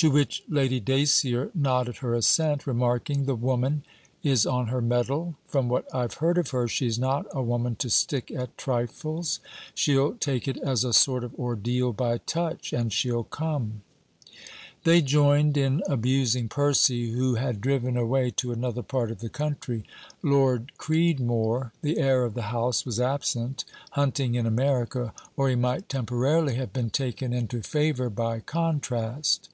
[0.00, 3.82] To which Lady Dacier nodded her assent, remarking, 'The woman
[4.22, 5.34] is on her mettle.
[5.48, 9.40] From what I've heard of her, she's not a woman to stick at trifles.
[9.74, 13.82] She'll take it as a sort of ordeal by touch, and she 'll come.'
[14.84, 19.82] They joined in abusing Percy, who had driven away to another part of the country.
[20.22, 25.88] Lord Creedmore, the heir of the house, was absent, hunting in America, or he might
[25.88, 29.48] temporarily have been taken into favour by contrast.